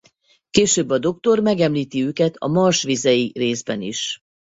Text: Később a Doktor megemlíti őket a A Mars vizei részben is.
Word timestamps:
Később 0.49 0.89
a 0.89 0.97
Doktor 0.99 1.39
megemlíti 1.39 2.03
őket 2.05 2.35
a 2.37 2.45
A 2.45 2.47
Mars 2.49 2.83
vizei 2.83 3.31
részben 3.35 3.81
is. 3.81 4.21